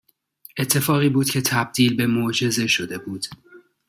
اتفاقی 0.57 1.09
بود 1.09 1.29
که 1.29 1.41
تبدیل 1.41 1.95
به 1.95 2.07
معجزه 2.07 2.67
شده 2.67 2.97
بود 2.97 3.25